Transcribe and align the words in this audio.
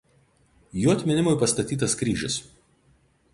Jų 0.83 0.93
atminimui 0.93 1.35
pastatytas 1.43 1.95
kryžius. 2.01 2.39